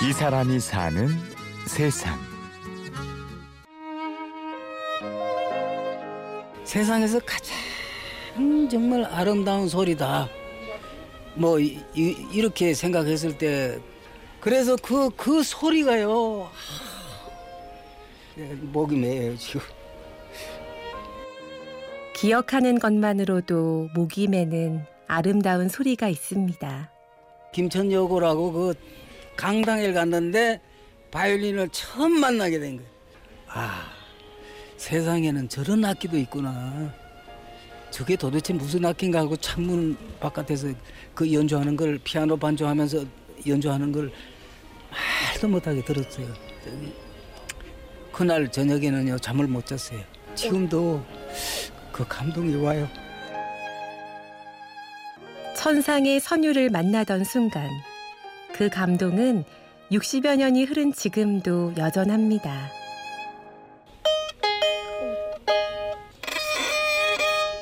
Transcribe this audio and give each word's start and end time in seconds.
이 0.00 0.12
사람이 0.12 0.60
사는 0.60 1.08
세상. 1.66 2.16
세상에서 6.62 7.18
가장 7.26 8.68
정말 8.70 9.04
아름다운 9.06 9.68
소리다. 9.68 10.28
뭐 11.34 11.58
이, 11.58 11.80
이, 11.96 12.40
렇게 12.40 12.74
생각했을 12.74 13.38
때 13.38 13.80
그래서 14.38 14.76
그그 14.76 15.42
소리가요. 15.42 16.42
하, 16.44 16.48
목이 18.72 18.94
메요 18.94 19.36
지금. 19.36 19.60
기억하는 22.14 22.78
것만으로도 22.78 23.88
목이 23.96 24.28
메는 24.28 24.84
아름다운 25.08 25.68
소리가 25.68 26.08
있습니다. 26.08 26.92
김천여고라고 27.52 28.52
그 28.52 28.74
강당에 29.38 29.92
갔는데 29.92 30.60
바이올린을 31.12 31.68
처음 31.70 32.18
만나게 32.18 32.58
된 32.58 32.76
거예요. 32.76 32.90
아, 33.46 33.86
세상에는 34.76 35.48
저런 35.48 35.84
악기도 35.84 36.18
있구나. 36.18 36.92
저게 37.92 38.16
도대체 38.16 38.52
무슨 38.52 38.84
악기인가 38.84 39.20
하고 39.20 39.36
창문 39.36 39.96
바깥에서 40.18 40.68
그 41.14 41.32
연주하는 41.32 41.76
걸 41.76 42.00
피아노 42.02 42.36
반주하면서 42.36 43.04
연주하는 43.46 43.92
걸 43.92 44.10
말도 44.90 45.46
못하게 45.46 45.84
들었어요. 45.84 46.26
그날 48.10 48.50
저녁에는요 48.50 49.18
잠을 49.18 49.46
못 49.46 49.64
잤어요. 49.64 50.00
지금도 50.34 51.04
그 51.92 52.04
감동이 52.08 52.56
와요. 52.56 52.88
천상의 55.56 56.18
선율을 56.18 56.70
만나던 56.70 57.22
순간 57.22 57.68
그 58.58 58.68
감동은 58.68 59.44
60여 59.92 60.36
년이 60.36 60.64
흐른 60.64 60.92
지금도 60.92 61.74
여전합니다. 61.78 62.68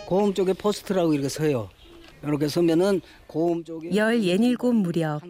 고음 0.06 0.32
쪽에 0.32 0.54
포스트라고 0.54 1.12
이렇게 1.12 1.28
서요. 1.28 1.68
이렇게 2.22 2.48
서면은 2.48 3.02
고음 3.26 3.62
쪽에 3.62 3.90
17 3.90 4.56
무렵 4.72 5.20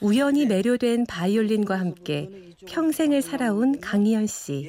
우연히 0.00 0.44
매료된 0.44 1.06
바이올린과 1.06 1.78
함께 1.78 2.28
평생을 2.66 3.22
살아온 3.22 3.80
강희연 3.80 4.26
씨. 4.26 4.68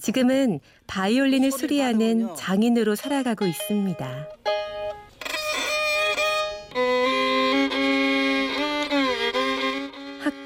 지금은 0.00 0.60
바이올린을 0.86 1.50
수리하는 1.50 2.36
장인으로 2.36 2.94
살아가고 2.94 3.46
있습니다. 3.46 4.28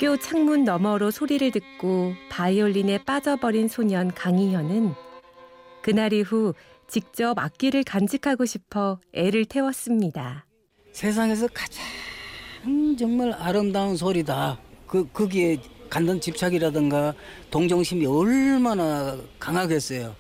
학교 0.01 0.17
창문 0.17 0.65
너머로 0.65 1.11
소리를 1.11 1.51
듣고 1.51 2.15
바이올린에 2.31 3.05
빠져버린 3.05 3.69
소년 3.69 4.11
강희현은 4.11 4.95
그날 5.83 6.15
이후 6.15 6.55
직접 6.89 7.39
악기를 7.39 7.85
간직하고 7.85 8.47
싶어 8.47 8.99
애를 9.13 9.45
태웠습니다. 9.45 10.47
세상에서 10.93 11.49
가장 11.53 12.97
정말 12.99 13.35
아름다운 13.35 13.95
소리다. 13.95 14.59
그 14.87 15.07
거기에 15.13 15.61
간단 15.91 16.19
집착이라든가 16.19 17.13
동정심이 17.51 18.07
얼마나 18.07 19.19
강하겠어요. 19.39 20.17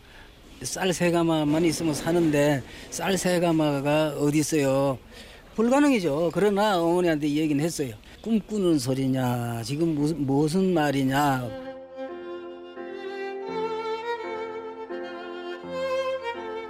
쌀세 0.60 1.10
가마만 1.10 1.64
있으면 1.64 1.94
사는데 1.94 2.62
쌀세 2.90 3.40
가마가 3.40 4.08
어디 4.18 4.40
있어요? 4.40 4.98
불가능이죠. 5.54 6.32
그러나 6.34 6.78
어머니한테 6.78 7.30
얘기는 7.30 7.64
했어요. 7.64 7.94
꿈꾸는 8.22 8.78
소리냐, 8.78 9.62
지금 9.64 9.94
무슨, 9.94 10.26
무슨 10.26 10.74
말이냐. 10.74 11.48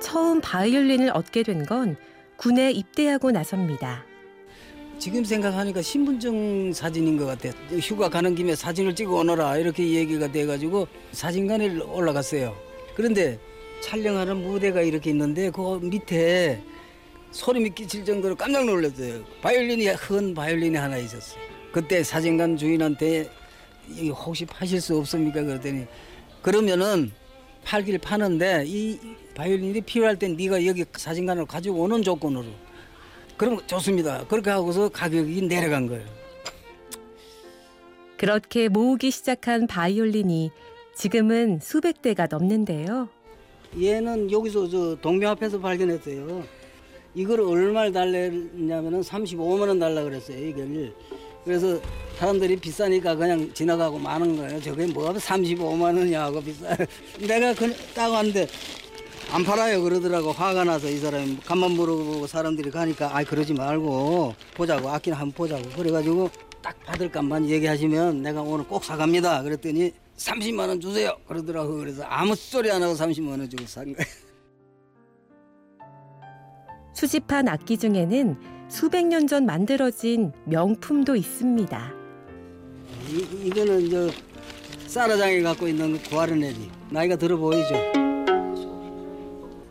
처음 0.01 0.41
바이올린을 0.41 1.11
얻게 1.15 1.43
된 1.43 1.65
건 1.67 1.97
군에 2.37 2.71
입대하고 2.73 3.31
나섭니다. 3.33 4.05
지금 4.99 5.25
생각하니까 5.25 5.83
신분증 5.83 6.73
사진인 6.73 7.17
것 7.19 7.27
같아. 7.27 7.51
휴가 7.81 8.09
가는 8.09 8.35
김에 8.35 8.55
사진을 8.55 8.95
찍어 8.95 9.15
오너라 9.17 9.59
이렇게 9.59 9.87
얘기가 9.95 10.31
돼가지고 10.33 10.87
사진관에 11.13 11.81
올라갔어요. 11.81 12.55
그런데 12.95 13.39
촬영하는 13.83 14.43
무대가 14.43 14.81
이렇게 14.81 15.11
있는데 15.11 15.51
그 15.51 15.79
밑에 15.83 16.63
소름이 17.33 17.71
끼칠 17.71 18.05
정도로 18.05 18.35
깜짝 18.35 18.65
놀랐어요. 18.65 19.25
바이올린이 19.41 19.89
흔 19.89 20.35
바이올린이 20.35 20.77
하나 20.77 20.97
있었어요. 20.97 21.41
그때 21.73 22.03
사진관 22.03 22.57
주인한테 22.57 23.31
혹시 24.11 24.45
파실 24.45 24.81
수 24.81 24.97
없습니까? 24.99 25.43
그랬더니 25.43 25.87
그러면은 26.43 27.13
팔길 27.65 27.99
파는데 27.99 28.65
이 28.67 28.99
바이올린이 29.35 29.81
필요할 29.83 30.19
땐 30.19 30.37
네가 30.37 30.67
여기 30.67 30.85
사진관으로 30.93 31.47
가지고 31.47 31.83
오는 31.83 32.03
조건으로 32.03 32.47
그럼 33.37 33.61
좋습니다. 33.67 34.27
그렇게 34.27 34.51
하고서 34.51 34.89
가격이 34.89 35.43
내려간 35.43 35.87
거예요. 35.87 36.07
그렇게 38.17 38.69
모으기 38.69 39.11
시작한 39.11 39.67
바이올린이 39.67 40.51
지금은 40.95 41.61
수백 41.63 42.03
대가 42.03 42.27
넘는데요. 42.31 43.09
얘는 43.81 44.31
여기서 44.31 44.69
저 44.69 44.97
동묘 45.01 45.29
앞에서 45.29 45.59
발견했어요. 45.61 46.45
이걸 47.15 47.41
얼마를 47.41 47.93
달랬냐면은 47.93 49.01
35만 49.01 49.69
원 49.69 49.79
달라 49.79 50.03
그랬어요. 50.03 50.39
이걸. 50.39 50.93
그래서 51.45 51.81
사람들이 52.19 52.57
비싸니까 52.57 53.15
그냥 53.17 53.53
지나가고 53.55 53.99
마는 53.99 54.37
거예요. 54.37 54.61
저게 54.61 54.87
뭐가 54.87 55.15
35만 55.15 55.83
원이야 55.97 56.25
하고 56.25 56.41
비싸. 56.43 56.77
내가 57.27 57.55
그딱 57.55 58.13
왔는데 58.13 58.47
안 59.33 59.45
팔아요 59.45 59.83
그러더라고 59.83 60.33
화가 60.33 60.65
나서 60.65 60.89
이 60.89 60.99
사람이 60.99 61.39
간만 61.47 61.71
물어보고 61.73 62.27
사람들이 62.27 62.71
가니까 62.71 63.17
아 63.17 63.23
그러지 63.23 63.55
말고 63.55 64.35
보자고 64.55 64.89
아끼는 64.89 65.17
한번 65.17 65.33
보자고 65.33 65.63
그래가지고 65.77 66.29
딱 66.61 66.79
받을 66.85 67.11
값만 67.11 67.49
얘기하시면 67.49 68.23
내가 68.23 68.43
오늘 68.43 68.67
꼭 68.67 68.83
사갑니다 68.83 69.43
그랬더니 69.45 69.93
30만 70.17 70.69
원 70.69 70.81
주세요 70.81 71.17
그러더라고 71.29 71.77
그래서 71.77 72.03
아무 72.03 72.35
소리 72.35 72.71
안 72.73 72.83
하고 72.83 72.95
30만 72.95 73.29
원 73.31 73.49
주고 73.49 73.65
산 73.67 73.85
거예요. 73.95 74.07
수집한 77.05 77.49
악기 77.49 77.79
중에는 77.79 78.37
수백 78.69 79.07
년 79.07 79.27
전 79.27 79.47
만들어진 79.47 80.33
명품도 80.45 81.17
있습니다. 81.17 81.93
이, 83.09 83.47
이거는 83.47 83.89
저 83.89 84.11
쌀아장이 84.87 85.41
갖고 85.41 85.67
있는 85.67 85.97
구아르네리 86.03 86.71
나이가 86.91 87.17
들어 87.17 87.39
보이죠? 87.39 87.75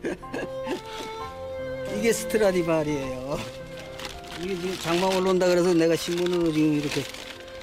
이게 1.96 2.12
스트라디바리예요. 2.12 3.38
이게 4.42 4.56
지금 4.56 4.74
장마 4.80 5.06
올라온다 5.16 5.46
그래서 5.46 5.72
내가 5.72 5.94
신문으로 5.94 6.50
지금 6.50 6.72
이렇게 6.72 7.02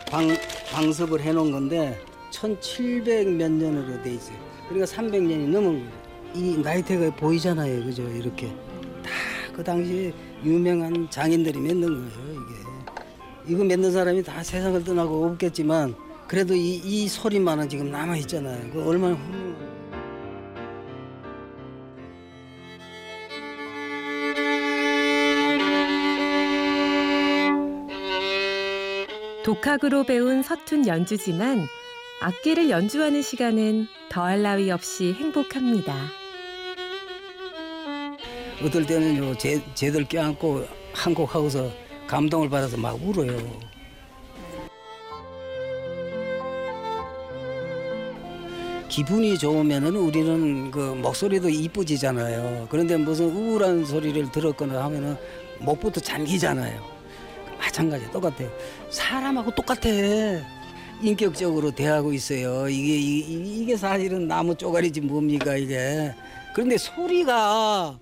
방, 0.09 0.29
방섭을 0.72 1.19
해놓은 1.19 1.51
건데 1.51 2.00
1700 2.31 3.31
몇 3.31 3.51
년으로 3.51 4.01
돼 4.01 4.13
있어요. 4.13 4.38
그러니까 4.69 4.85
300년이 4.95 5.50
넘은 5.50 5.73
거예요. 5.73 5.91
이 6.35 6.57
나이테가 6.57 7.13
보이잖아요. 7.17 7.83
그죠? 7.83 8.07
이렇게. 8.09 8.50
그 9.57 9.63
당시 9.63 10.13
유명한 10.45 11.09
장인들이 11.09 11.57
만든 11.57 11.81
거예요, 11.81 12.09
이게. 12.31 13.51
이거 13.51 13.63
만든 13.63 13.91
사람이 13.91 14.22
다 14.22 14.44
세상을 14.44 14.84
떠나고 14.84 15.25
없겠지만 15.25 15.95
그래도 16.28 16.53
이, 16.53 16.75
이 16.75 17.07
소리만은 17.07 17.68
지금 17.68 17.90
남아 17.90 18.18
있잖아요. 18.18 18.69
그 18.72 18.88
얼마나 18.88 19.16
훌륭한. 19.16 19.57
독학으로 29.44 30.04
배운 30.04 30.44
서툰 30.44 30.86
연주지만 30.86 31.65
악기를 32.21 32.69
연주하는 32.69 33.24
시간은 33.24 33.88
더할 34.09 34.44
나위 34.44 34.69
없이 34.69 35.13
행복합니다. 35.13 36.26
어떨 38.63 38.86
때는 38.86 39.18
요 39.18 39.36
제, 39.38 39.62
쟤들 39.75 40.06
껴안고 40.06 40.65
한 40.94 41.13
곡 41.13 41.33
하고서 41.36 41.69
감동을 42.07 42.50
받아서 42.50 42.75
막 42.77 42.98
울어요. 43.04 43.38
기분이 48.89 49.38
좋으면은 49.38 49.95
우리는 49.95 50.71
그 50.71 50.80
목소리도 50.80 51.50
이쁘지잖아요. 51.50 52.68
그런데 52.71 52.98
무슨 52.98 53.25
우울한 53.25 53.86
소리를 53.86 54.31
들었거나 54.31 54.83
하면은 54.86 55.15
목부터 55.59 56.00
잠기잖아요. 56.00 56.81
마찬가지 57.59 58.09
똑같아요. 58.12 58.50
사람하고 58.89 59.51
똑같아. 59.51 59.89
인격적으로 61.01 61.69
대하고 61.71 62.13
있어요. 62.13 62.68
이게 62.69 62.95
이, 62.98 63.62
이게 63.62 63.77
사실은 63.77 64.27
나무 64.27 64.56
쪼가리지 64.56 65.01
뭡니까 65.01 65.56
이게. 65.56 66.13
그런데 66.56 66.77
소리가 66.77 68.00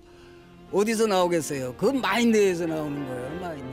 어디서 0.72 1.06
나오겠어요? 1.06 1.74
그 1.76 1.86
마인드에서 1.86 2.66
나오는 2.66 3.06
거예요, 3.06 3.40
마인드. 3.40 3.66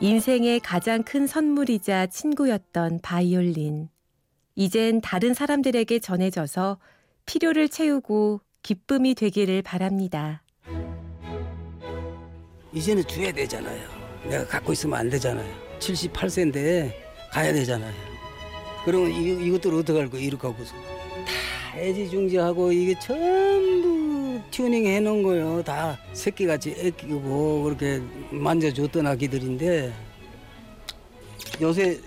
인생의 0.00 0.60
가장 0.60 1.02
큰 1.02 1.26
선물이자 1.26 2.06
친구였던 2.06 3.00
바이올린. 3.02 3.88
이젠 4.54 5.00
다른 5.00 5.34
사람들에게 5.34 5.98
전해져서 5.98 6.78
필요를 7.26 7.68
채우고 7.68 8.40
기쁨이 8.62 9.14
되기를 9.14 9.62
바랍니다. 9.62 10.42
이제는 12.72 13.02
줘야 13.06 13.32
되잖아요. 13.32 13.88
내가 14.28 14.46
갖고 14.46 14.72
있으면 14.72 14.98
안 14.98 15.10
되잖아요. 15.10 15.52
78세인데 15.78 16.92
가야 17.30 17.52
되잖아요. 17.52 17.92
그러면 18.84 19.10
이, 19.10 19.46
이것들을 19.46 19.78
어떻게 19.78 19.98
할 19.98 20.08
거야? 20.08 20.20
이렇게 20.20 20.46
하고서. 20.46 20.74
다 20.74 21.78
애지중지하고 21.78 22.72
이게 22.72 22.98
전부 22.98 23.99
튜닝 24.50 24.86
해놓은 24.86 25.22
거예요. 25.22 25.62
다 25.62 25.98
새끼같이 26.12 26.74
애끼고 26.78 27.62
그렇게 27.64 28.02
만져줬던 28.30 29.06
아기들인데 29.06 29.92
요새 31.60 31.98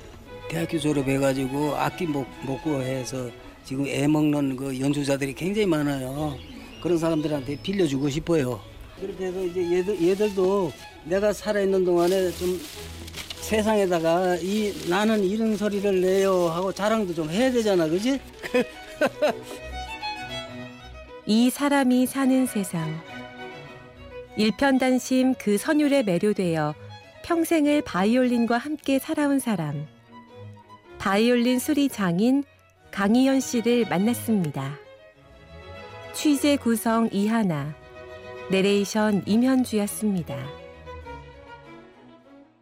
대학교 0.50 0.80
졸업해가지고 0.80 1.76
악기 1.76 2.06
못, 2.06 2.26
먹고 2.46 2.82
해서 2.82 3.30
지금 3.64 3.88
애 3.88 4.08
먹는 4.08 4.56
그 4.56 4.80
연주자들이 4.80 5.34
굉장히 5.34 5.66
많아요. 5.66 6.38
그런 6.82 6.98
사람들한테 6.98 7.58
빌려주고 7.62 8.10
싶어요. 8.10 8.60
그렇게 9.00 9.26
해서 9.26 9.44
이제 9.44 9.78
얘들, 9.78 10.10
얘들도 10.10 10.72
내가 11.06 11.34
살아있는 11.34 11.86
동안에 11.86 12.32
좀 12.32 12.60
세상에다가 13.42 14.38
이 14.38 14.74
나는 14.88 15.24
이런 15.24 15.56
소리를 15.56 16.02
내요 16.02 16.48
하고 16.50 16.72
자랑도 16.72 17.14
좀 17.14 17.30
해야 17.30 17.52
되잖아, 17.52 17.88
그지? 17.88 18.20
이 21.26 21.50
사람이 21.50 22.06
사는 22.06 22.46
세상. 22.46 22.94
일편단심 24.36 25.36
그 25.36 25.58
선율에 25.58 26.04
매료되어 26.04 26.76
평생을 27.24 27.82
바이올린과 27.84 28.58
함께 28.58 29.00
살아온 29.00 29.40
사람. 29.40 29.88
바이올린 31.00 31.60
수리 31.60 31.88
장인 31.88 32.44
강희연 32.92 33.40
씨를 33.40 33.86
만났습니다. 33.90 34.78
취재 36.12 36.58
구성 36.58 37.08
이하나, 37.14 37.74
내레이션 38.52 39.24
임현주였습니다. 39.26 40.63